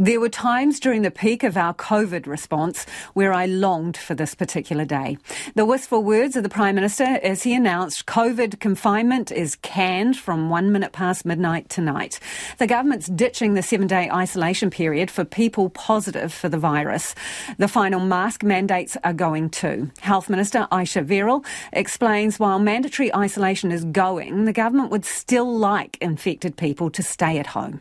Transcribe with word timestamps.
There 0.00 0.20
were 0.20 0.28
times 0.28 0.78
during 0.78 1.02
the 1.02 1.10
peak 1.10 1.42
of 1.42 1.56
our 1.56 1.74
COVID 1.74 2.28
response 2.28 2.86
where 3.14 3.32
I 3.32 3.46
longed 3.46 3.96
for 3.96 4.14
this 4.14 4.32
particular 4.32 4.84
day. 4.84 5.18
The 5.56 5.66
wistful 5.66 6.04
words 6.04 6.36
of 6.36 6.44
the 6.44 6.48
Prime 6.48 6.76
Minister 6.76 7.02
as 7.02 7.42
he 7.42 7.52
announced 7.52 8.06
COVID 8.06 8.60
confinement 8.60 9.32
is 9.32 9.56
canned 9.56 10.16
from 10.16 10.50
one 10.50 10.70
minute 10.70 10.92
past 10.92 11.24
midnight 11.24 11.68
tonight. 11.68 12.20
The 12.58 12.68
government's 12.68 13.08
ditching 13.08 13.54
the 13.54 13.62
seven 13.62 13.88
day 13.88 14.08
isolation 14.08 14.70
period 14.70 15.10
for 15.10 15.24
people 15.24 15.68
positive 15.68 16.32
for 16.32 16.48
the 16.48 16.58
virus. 16.58 17.16
The 17.56 17.66
final 17.66 17.98
mask 17.98 18.44
mandates 18.44 18.96
are 19.02 19.12
going 19.12 19.50
too. 19.50 19.90
Health 19.98 20.30
Minister 20.30 20.68
Ayesha 20.70 21.02
Verrall 21.02 21.44
explains 21.72 22.38
while 22.38 22.60
mandatory 22.60 23.12
isolation 23.12 23.72
is 23.72 23.84
going, 23.84 24.44
the 24.44 24.52
government 24.52 24.92
would 24.92 25.04
still 25.04 25.58
like 25.58 25.98
infected 26.00 26.56
people 26.56 26.88
to 26.90 27.02
stay 27.02 27.38
at 27.38 27.48
home. 27.48 27.80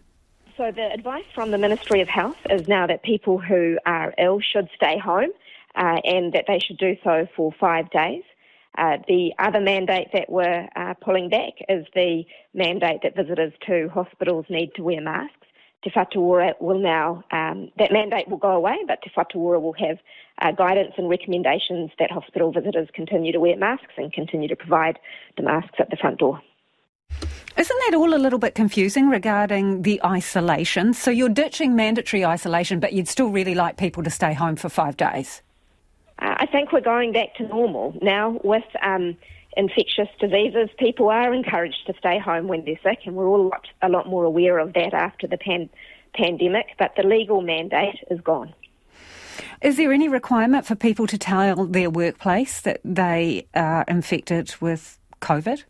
So 0.58 0.72
the 0.72 0.92
advice 0.92 1.26
from 1.36 1.52
the 1.52 1.60
Ministry 1.60 2.02
of 2.02 2.08
Health 2.08 2.38
is 2.50 2.68
now 2.68 2.88
that 2.88 3.04
people 3.04 3.38
who 3.38 3.78
are 3.86 4.12
ill 4.18 4.40
should 4.40 4.68
stay 4.76 4.98
home 4.98 5.30
uh, 5.76 6.02
and 6.04 6.34
that 6.34 6.46
they 6.48 6.58
should 6.58 6.80
do 6.80 6.96
so 7.04 7.28
for 7.36 7.54
five 7.60 7.92
days. 7.92 8.24
Uh, 8.76 8.98
the 9.08 9.34
other 9.38 9.60
mandate 9.62 10.08
that 10.14 10.32
we're 10.32 10.68
uh, 10.76 10.96
pulling 10.96 11.30
back 11.30 11.54
is 11.70 11.86
the 11.94 12.24
mandate 12.56 13.02
that 13.04 13.16
visitors 13.16 13.54
to 13.68 13.88
hospitals 13.90 14.48
need 14.50 14.72
to 14.76 14.82
wear 14.82 15.00
masks. 15.00 15.36
Te 15.84 15.92
Whatu 15.92 16.18
Ora 16.18 16.56
will 16.60 16.80
now, 16.80 17.24
um, 17.32 17.70
that 17.78 17.92
mandate 17.92 18.28
will 18.28 18.38
go 18.38 18.56
away, 18.56 18.78
but 18.88 19.00
Te 19.04 19.12
Whatu 19.16 19.36
Ora 19.36 19.60
will 19.60 19.74
have 19.74 20.00
uh, 20.42 20.52
guidance 20.52 20.94
and 20.98 21.08
recommendations 21.08 21.92
that 22.00 22.10
hospital 22.10 22.52
visitors 22.52 22.90
continue 22.96 23.32
to 23.32 23.40
wear 23.40 23.56
masks 23.56 23.94
and 23.96 24.12
continue 24.12 24.48
to 24.48 24.56
provide 24.56 24.98
the 25.36 25.44
masks 25.44 25.76
at 25.78 25.92
the 25.92 25.98
front 25.98 26.18
door. 26.18 26.42
Isn't 27.58 27.80
that 27.88 27.98
all 27.98 28.14
a 28.14 28.22
little 28.22 28.38
bit 28.38 28.54
confusing 28.54 29.10
regarding 29.10 29.82
the 29.82 30.00
isolation? 30.06 30.94
So 30.94 31.10
you're 31.10 31.28
ditching 31.28 31.76
mandatory 31.76 32.24
isolation, 32.24 32.80
but 32.80 32.94
you'd 32.94 33.08
still 33.08 33.30
really 33.30 33.56
like 33.56 33.78
people 33.78 34.04
to 34.04 34.12
stay 34.12 34.34
home 34.34 34.56
for 34.56 34.70
five 34.70 34.96
days? 34.96 35.42
I 36.20 36.46
think 36.46 36.72
we're 36.72 36.82
going 36.82 37.14
back 37.14 37.34
to 37.38 37.48
normal 37.48 37.98
now 38.00 38.40
with 38.44 38.64
um, 38.84 39.18
infectious 39.56 40.08
diseases. 40.20 40.70
People 40.78 41.10
are 41.10 41.34
encouraged 41.34 41.88
to 41.88 41.96
stay 41.98 42.20
home 42.20 42.48
when 42.48 42.64
they're 42.64 42.80
sick, 42.84 43.00
and 43.06 43.16
we're 43.16 43.28
all 43.28 43.42
a 43.42 43.50
lot, 43.50 43.68
a 43.82 43.90
lot 43.90 44.08
more 44.08 44.24
aware 44.24 44.60
of 44.60 44.74
that 44.74 44.94
after 44.94 45.26
the 45.26 45.38
pan- 45.38 45.70
pandemic. 46.14 46.68
But 46.78 46.94
the 46.96 47.04
legal 47.04 47.42
mandate 47.42 48.04
is 48.12 48.22
gone. 48.22 48.54
Is 49.64 49.78
there 49.78 49.92
any 49.92 50.10
requirement 50.10 50.68
for 50.68 50.76
people 50.76 51.08
to 51.08 51.18
tell 51.18 51.66
their 51.66 51.90
workplace 51.90 52.62
that 52.62 52.82
they 52.86 53.48
are 53.56 53.84
infected 53.88 54.54
with 54.62 55.00
COVID? 55.22 55.64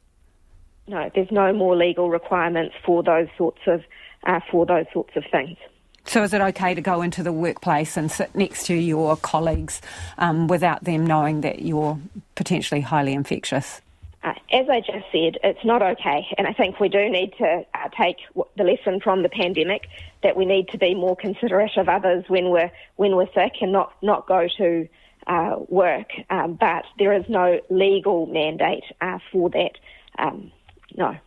No, 0.87 1.09
there's 1.13 1.31
no 1.31 1.53
more 1.53 1.75
legal 1.75 2.09
requirements 2.09 2.75
for 2.85 3.03
those 3.03 3.27
sorts 3.37 3.59
of 3.67 3.83
uh, 4.25 4.39
for 4.51 4.65
those 4.65 4.85
sorts 4.93 5.15
of 5.15 5.23
things. 5.31 5.57
So, 6.05 6.23
is 6.23 6.33
it 6.33 6.39
okay 6.39 6.73
to 6.73 6.81
go 6.81 7.01
into 7.01 7.21
the 7.21 7.33
workplace 7.33 7.97
and 7.97 8.09
sit 8.09 8.33
next 8.33 8.65
to 8.67 8.73
your 8.73 9.17
colleagues 9.17 9.81
um, 10.17 10.47
without 10.47 10.85
them 10.85 11.05
knowing 11.05 11.41
that 11.41 11.63
you're 11.63 11.99
potentially 12.35 12.81
highly 12.81 13.13
infectious? 13.13 13.81
Uh, 14.23 14.33
as 14.51 14.69
I 14.69 14.79
just 14.79 15.05
said, 15.11 15.37
it's 15.43 15.63
not 15.65 15.81
okay, 15.81 16.25
and 16.37 16.47
I 16.47 16.53
think 16.53 16.79
we 16.79 16.89
do 16.89 17.09
need 17.09 17.33
to 17.37 17.65
uh, 17.73 17.89
take 18.01 18.17
the 18.55 18.63
lesson 18.63 18.99
from 19.01 19.21
the 19.21 19.29
pandemic 19.29 19.87
that 20.23 20.35
we 20.35 20.45
need 20.45 20.69
to 20.69 20.77
be 20.77 20.95
more 20.95 21.15
considerate 21.15 21.77
of 21.77 21.89
others 21.89 22.23
when 22.27 22.49
we're 22.49 22.71
when 22.95 23.15
we're 23.15 23.31
sick 23.33 23.55
and 23.61 23.71
not 23.71 23.91
not 24.01 24.27
go 24.27 24.47
to 24.57 24.87
uh, 25.27 25.57
work. 25.67 26.09
Um, 26.29 26.53
but 26.53 26.85
there 26.97 27.13
is 27.13 27.25
no 27.27 27.59
legal 27.69 28.25
mandate 28.27 28.85
uh, 29.01 29.19
for 29.31 29.49
that. 29.49 29.71
Um, 30.17 30.51
no. 30.95 31.17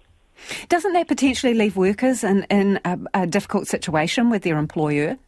Doesn't 0.69 0.92
that 0.94 1.08
potentially 1.08 1.55
leave 1.55 1.77
workers 1.77 2.25
in, 2.25 2.44
in 2.44 2.80
a, 2.84 2.98
a 3.14 3.27
difficult 3.27 3.66
situation 3.66 4.30
with 4.30 4.42
their 4.42 4.58
employer? 4.58 5.19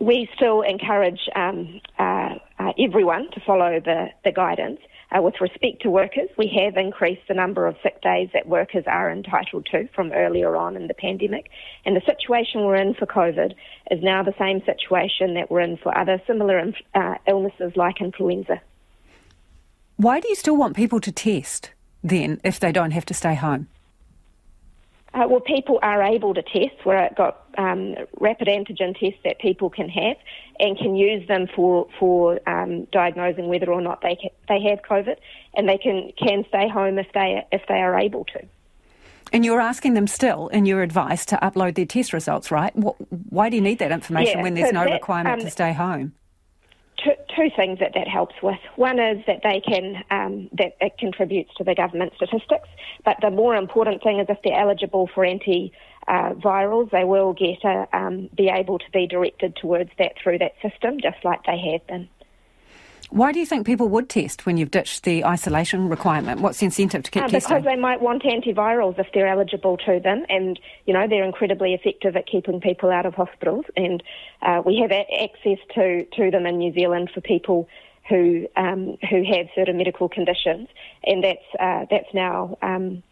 We 0.00 0.28
still 0.34 0.62
encourage 0.62 1.20
um, 1.34 1.80
uh, 1.98 2.36
uh, 2.58 2.72
everyone 2.78 3.30
to 3.32 3.40
follow 3.40 3.80
the, 3.80 4.08
the 4.24 4.32
guidance. 4.32 4.80
Uh, 5.10 5.22
with 5.22 5.40
respect 5.40 5.80
to 5.82 5.90
workers, 5.90 6.28
we 6.36 6.52
have 6.62 6.76
increased 6.76 7.22
the 7.28 7.34
number 7.34 7.66
of 7.66 7.74
sick 7.82 8.00
days 8.02 8.28
that 8.34 8.46
workers 8.46 8.84
are 8.86 9.10
entitled 9.10 9.66
to 9.70 9.88
from 9.94 10.12
earlier 10.12 10.54
on 10.54 10.76
in 10.76 10.86
the 10.86 10.94
pandemic. 10.94 11.50
And 11.86 11.96
the 11.96 12.02
situation 12.04 12.64
we're 12.64 12.76
in 12.76 12.94
for 12.94 13.06
COVID 13.06 13.54
is 13.90 14.02
now 14.02 14.22
the 14.22 14.34
same 14.38 14.60
situation 14.66 15.34
that 15.34 15.50
we're 15.50 15.62
in 15.62 15.78
for 15.78 15.96
other 15.96 16.20
similar 16.26 16.62
uh, 16.94 17.14
illnesses 17.26 17.72
like 17.74 18.02
influenza. 18.02 18.60
Why 19.98 20.20
do 20.20 20.28
you 20.28 20.36
still 20.36 20.56
want 20.56 20.76
people 20.76 21.00
to 21.00 21.10
test 21.10 21.72
then 22.04 22.40
if 22.44 22.60
they 22.60 22.70
don't 22.70 22.92
have 22.92 23.04
to 23.06 23.14
stay 23.14 23.34
home? 23.34 23.66
Uh, 25.12 25.26
well, 25.28 25.40
people 25.40 25.80
are 25.82 26.00
able 26.04 26.34
to 26.34 26.42
test. 26.42 26.76
We've 26.86 27.16
got 27.16 27.44
um, 27.58 27.96
rapid 28.20 28.46
antigen 28.46 28.96
tests 28.96 29.18
that 29.24 29.40
people 29.40 29.70
can 29.70 29.88
have 29.88 30.16
and 30.60 30.78
can 30.78 30.94
use 30.94 31.26
them 31.26 31.48
for 31.54 31.88
for 31.98 32.38
um, 32.48 32.84
diagnosing 32.92 33.48
whether 33.48 33.72
or 33.72 33.80
not 33.80 34.00
they 34.02 34.14
ca- 34.14 34.34
they 34.48 34.60
have 34.68 34.82
COVID, 34.88 35.16
and 35.54 35.68
they 35.68 35.78
can 35.78 36.12
can 36.16 36.44
stay 36.48 36.68
home 36.68 37.00
if 37.00 37.08
they 37.12 37.44
if 37.50 37.62
they 37.66 37.80
are 37.80 37.98
able 37.98 38.24
to. 38.26 38.46
And 39.32 39.44
you're 39.44 39.60
asking 39.60 39.94
them 39.94 40.06
still, 40.06 40.46
in 40.48 40.64
your 40.64 40.82
advice, 40.82 41.26
to 41.26 41.36
upload 41.42 41.74
their 41.74 41.86
test 41.86 42.12
results, 42.12 42.52
right? 42.52 42.72
Why 42.76 43.50
do 43.50 43.56
you 43.56 43.62
need 43.62 43.80
that 43.80 43.90
information 43.90 44.38
yeah, 44.38 44.42
when 44.42 44.54
there's 44.54 44.68
so 44.68 44.74
no 44.74 44.84
that, 44.84 44.92
requirement 44.92 45.40
um, 45.40 45.44
to 45.44 45.50
stay 45.50 45.72
home? 45.72 46.12
Two, 47.02 47.12
two 47.34 47.50
things 47.56 47.78
that 47.78 47.92
that 47.94 48.08
helps 48.08 48.34
with. 48.42 48.58
One 48.76 48.98
is 48.98 49.24
that 49.26 49.40
they 49.42 49.60
can 49.60 50.04
um, 50.10 50.48
that 50.52 50.76
it 50.80 50.98
contributes 50.98 51.54
to 51.56 51.64
the 51.64 51.74
government 51.74 52.12
statistics, 52.16 52.68
but 53.04 53.16
the 53.20 53.30
more 53.30 53.54
important 53.56 54.02
thing 54.02 54.18
is 54.20 54.26
if 54.28 54.38
they're 54.44 54.58
eligible 54.58 55.08
for 55.14 55.24
anti 55.24 55.72
uh, 56.06 56.32
virals, 56.34 56.90
they 56.90 57.04
will 57.04 57.34
get 57.34 57.62
a, 57.64 57.86
um, 57.92 58.30
be 58.34 58.48
able 58.48 58.78
to 58.78 58.90
be 58.92 59.06
directed 59.06 59.54
towards 59.56 59.90
that 59.98 60.12
through 60.22 60.38
that 60.38 60.52
system, 60.62 60.98
just 61.00 61.22
like 61.22 61.44
they 61.44 61.58
have 61.72 61.86
been. 61.86 62.08
Why 63.10 63.32
do 63.32 63.40
you 63.40 63.46
think 63.46 63.66
people 63.66 63.88
would 63.88 64.08
test 64.08 64.46
when 64.46 64.56
you've 64.56 64.70
ditched 64.70 65.04
the 65.04 65.24
isolation 65.24 65.88
requirement? 65.88 66.40
What's 66.40 66.58
the 66.58 66.66
incentive 66.66 67.02
to 67.04 67.10
keep 67.10 67.22
uh, 67.22 67.28
testing? 67.28 67.56
Because 67.56 67.64
they 67.64 67.80
might 67.80 68.00
want 68.00 68.22
antivirals 68.22 68.98
if 68.98 69.06
they're 69.14 69.26
eligible 69.26 69.76
to 69.78 70.00
them, 70.00 70.24
and 70.28 70.58
you 70.86 70.92
know 70.92 71.06
they're 71.08 71.24
incredibly 71.24 71.74
effective 71.74 72.16
at 72.16 72.26
keeping 72.26 72.60
people 72.60 72.90
out 72.90 73.06
of 73.06 73.14
hospitals. 73.14 73.64
And 73.76 74.02
uh, 74.42 74.62
we 74.64 74.78
have 74.78 74.90
a- 74.90 75.22
access 75.22 75.58
to 75.74 76.04
to 76.04 76.30
them 76.30 76.46
in 76.46 76.58
New 76.58 76.72
Zealand 76.72 77.10
for 77.12 77.20
people 77.20 77.68
who 78.08 78.46
um, 78.56 78.96
who 79.08 79.22
have 79.24 79.46
certain 79.54 79.76
medical 79.76 80.08
conditions, 80.08 80.68
and 81.04 81.22
that's 81.24 81.44
uh, 81.58 81.86
that's 81.90 82.12
now 82.12 82.58
um, 82.62 83.02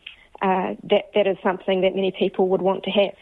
uh, 0.43 0.75
that 0.85 1.11
that 1.15 1.27
is 1.27 1.37
something 1.43 1.83
that 1.83 1.95
many 1.95 2.13
people 2.13 2.49
would 2.49 2.63
want 2.63 2.85
to 2.85 2.91
have. 2.91 3.15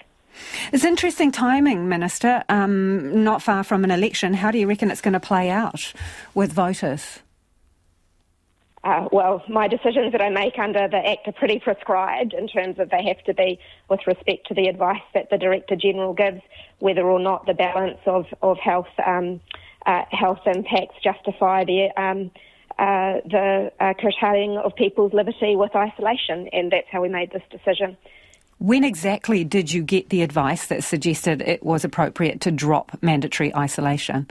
It's 0.72 0.84
interesting 0.84 1.32
timing, 1.32 1.88
Minister. 1.88 2.44
Um, 2.48 3.24
not 3.24 3.42
far 3.42 3.64
from 3.64 3.84
an 3.84 3.90
election. 3.90 4.34
How 4.34 4.50
do 4.50 4.58
you 4.58 4.66
reckon 4.66 4.90
it's 4.90 5.00
going 5.00 5.14
to 5.14 5.20
play 5.20 5.50
out 5.50 5.92
with 6.34 6.52
voters? 6.52 7.20
Uh, 8.84 9.08
well, 9.10 9.42
my 9.48 9.66
decisions 9.66 10.12
that 10.12 10.20
I 10.20 10.28
make 10.28 10.58
under 10.58 10.86
the 10.88 10.98
Act 10.98 11.26
are 11.26 11.32
pretty 11.32 11.58
prescribed 11.58 12.34
in 12.34 12.46
terms 12.46 12.78
of 12.78 12.90
they 12.90 13.02
have 13.04 13.22
to 13.24 13.32
be 13.32 13.58
with 13.88 14.00
respect 14.06 14.46
to 14.48 14.54
the 14.54 14.66
advice 14.66 15.00
that 15.14 15.30
the 15.30 15.38
Director 15.38 15.74
General 15.74 16.12
gives, 16.12 16.42
whether 16.80 17.02
or 17.02 17.18
not 17.18 17.46
the 17.46 17.54
balance 17.54 18.00
of, 18.04 18.26
of 18.42 18.58
health 18.58 18.88
um, 19.06 19.40
uh, 19.86 20.02
health 20.10 20.40
impacts 20.46 20.96
justify 21.02 21.64
the 21.64 21.88
um, 21.96 22.30
uh, 22.78 23.20
the 23.30 23.72
uh, 23.80 23.94
curtailing 23.94 24.58
of 24.58 24.74
people's 24.74 25.14
liberty 25.14 25.56
with 25.56 25.74
isolation, 25.74 26.48
and 26.52 26.72
that's 26.72 26.88
how 26.90 27.00
we 27.00 27.08
made 27.08 27.30
this 27.32 27.42
decision. 27.50 27.96
When 28.58 28.84
exactly 28.84 29.44
did 29.44 29.72
you 29.72 29.82
get 29.82 30.08
the 30.10 30.22
advice 30.22 30.66
that 30.68 30.84
suggested 30.84 31.42
it 31.42 31.62
was 31.62 31.84
appropriate 31.84 32.40
to 32.42 32.50
drop 32.50 32.96
mandatory 33.02 33.54
isolation? 33.54 34.30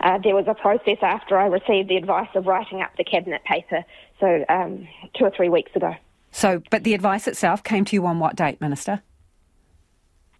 Uh, 0.00 0.18
there 0.18 0.34
was 0.34 0.46
a 0.46 0.54
process 0.54 0.98
after 1.00 1.38
I 1.38 1.46
received 1.46 1.88
the 1.88 1.96
advice 1.96 2.28
of 2.34 2.46
writing 2.46 2.82
up 2.82 2.90
the 2.96 3.04
cabinet 3.04 3.42
paper, 3.44 3.84
so 4.20 4.44
um, 4.48 4.86
two 5.16 5.24
or 5.24 5.30
three 5.30 5.48
weeks 5.48 5.74
ago. 5.74 5.94
So, 6.30 6.62
but 6.70 6.84
the 6.84 6.94
advice 6.94 7.26
itself 7.26 7.62
came 7.62 7.84
to 7.86 7.96
you 7.96 8.04
on 8.06 8.18
what 8.18 8.36
date, 8.36 8.60
Minister? 8.60 9.00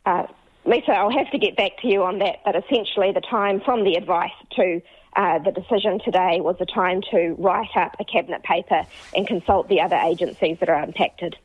Uh, 0.05 0.27
Lisa, 0.67 0.93
I'll 0.93 1.11
have 1.11 1.31
to 1.31 1.39
get 1.39 1.57
back 1.57 1.79
to 1.83 1.89
you 1.89 2.03
on 2.03 2.19
that, 2.19 2.41
but 2.45 2.57
essentially 2.57 3.13
the 3.13 3.21
time 3.23 3.61
from 3.61 3.85
the 3.85 3.95
advice 3.95 4.33
to 4.57 4.83
uh, 5.17 5.39
the 5.39 5.53
decision 5.53 6.01
today 6.05 6.41
was 6.41 6.57
the 6.59 6.67
time 6.67 7.01
to 7.13 7.35
write 7.39 7.77
up 7.77 7.97
a 8.01 8.05
cabinet 8.05 8.43
paper 8.43 8.85
and 9.15 9.27
consult 9.27 9.69
the 9.69 9.81
other 9.81 9.97
agencies 9.97 10.59
that 10.61 10.69
are 10.69 10.83
impacted. 10.83 11.37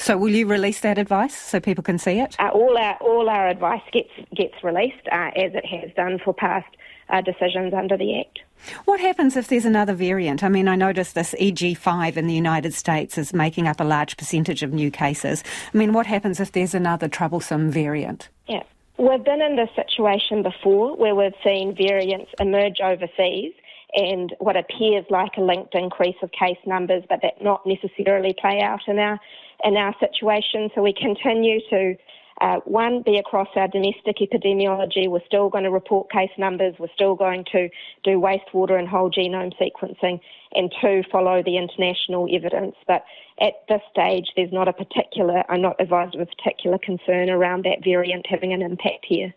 So, 0.00 0.16
will 0.16 0.30
you 0.30 0.46
release 0.46 0.80
that 0.80 0.96
advice 0.96 1.36
so 1.36 1.60
people 1.60 1.84
can 1.84 1.98
see 1.98 2.20
it? 2.20 2.34
Uh, 2.38 2.48
all 2.48 2.78
our 2.78 2.94
all 3.02 3.28
our 3.28 3.48
advice 3.48 3.82
gets 3.92 4.10
gets 4.34 4.54
released 4.64 5.06
uh, 5.12 5.30
as 5.36 5.52
it 5.54 5.66
has 5.66 5.90
done 5.94 6.18
for 6.24 6.32
past 6.32 6.74
uh, 7.10 7.20
decisions 7.20 7.74
under 7.74 7.98
the 7.98 8.18
Act. 8.18 8.40
What 8.86 8.98
happens 8.98 9.36
if 9.36 9.48
there's 9.48 9.66
another 9.66 9.92
variant? 9.92 10.42
I 10.42 10.48
mean, 10.48 10.68
I 10.68 10.74
noticed 10.76 11.14
this 11.14 11.34
EG5 11.38 12.16
in 12.16 12.26
the 12.26 12.34
United 12.34 12.72
States 12.72 13.18
is 13.18 13.34
making 13.34 13.68
up 13.68 13.78
a 13.78 13.84
large 13.84 14.16
percentage 14.16 14.62
of 14.62 14.72
new 14.72 14.90
cases. 14.90 15.44
I 15.72 15.76
mean, 15.76 15.92
what 15.92 16.06
happens 16.06 16.40
if 16.40 16.52
there's 16.52 16.74
another 16.74 17.08
troublesome 17.08 17.70
variant? 17.70 18.30
Yeah. 18.48 18.62
We've 18.96 19.24
been 19.24 19.42
in 19.42 19.56
this 19.56 19.70
situation 19.74 20.42
before 20.42 20.96
where 20.96 21.14
we've 21.14 21.32
seen 21.44 21.74
variants 21.74 22.30
emerge 22.38 22.80
overseas 22.82 23.52
and 23.94 24.34
what 24.38 24.56
appears 24.56 25.04
like 25.10 25.32
a 25.36 25.40
linked 25.40 25.74
increase 25.74 26.16
of 26.22 26.30
case 26.32 26.58
numbers, 26.66 27.04
but 27.08 27.20
that 27.22 27.42
not 27.42 27.66
necessarily 27.66 28.34
play 28.40 28.60
out 28.60 28.80
in 28.86 28.98
our 28.98 29.18
in 29.64 29.76
our 29.76 29.94
situation. 30.00 30.70
So 30.74 30.82
we 30.82 30.92
continue 30.92 31.60
to 31.70 31.96
Uh, 32.42 32.58
one, 32.64 33.02
be 33.02 33.18
across 33.18 33.48
our 33.54 33.68
domestic 33.68 34.16
epidemiology. 34.16 35.06
We're 35.06 35.26
still 35.26 35.50
going 35.50 35.64
to 35.64 35.70
report 35.70 36.10
case 36.10 36.30
numbers. 36.38 36.74
We're 36.78 36.94
still 36.94 37.14
going 37.14 37.44
to 37.52 37.68
do 38.02 38.18
wastewater 38.18 38.78
and 38.78 38.88
whole 38.88 39.10
genome 39.10 39.52
sequencing. 39.60 40.20
And 40.54 40.72
two, 40.80 41.02
follow 41.12 41.42
the 41.42 41.58
international 41.58 42.34
evidence. 42.34 42.76
But 42.86 43.04
at 43.42 43.54
this 43.68 43.82
stage, 43.90 44.28
there's 44.36 44.52
not 44.52 44.68
a 44.68 44.72
particular, 44.72 45.44
I'm 45.50 45.60
not 45.60 45.76
advised 45.80 46.14
of 46.14 46.22
a 46.22 46.26
particular 46.34 46.78
concern 46.78 47.28
around 47.28 47.66
that 47.66 47.84
variant 47.84 48.26
having 48.26 48.54
an 48.54 48.62
impact 48.62 49.04
here. 49.06 49.34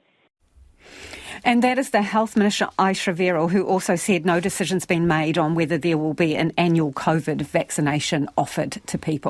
And 1.45 1.61
that 1.61 1.77
is 1.77 1.89
the 1.89 2.01
Health 2.01 2.37
Minister, 2.37 2.69
Ayesha 2.79 3.11
Verrall, 3.11 3.51
who 3.51 3.65
also 3.65 3.97
said 3.97 4.25
no 4.25 4.39
decision's 4.39 4.85
been 4.85 5.07
made 5.07 5.37
on 5.37 5.55
whether 5.55 5.77
there 5.77 5.97
will 5.97 6.13
be 6.13 6.35
an 6.35 6.53
annual 6.57 6.93
COVID 6.93 7.41
vaccination 7.41 8.29
offered 8.37 8.81
to 8.87 8.97
people. 8.97 9.21